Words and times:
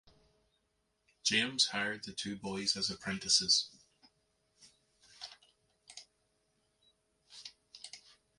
James 1.21 1.67
hired 1.67 2.03
the 2.05 2.11
two 2.11 2.35
boys 2.35 2.75
as 2.75 2.89
apprentices. 2.89 3.69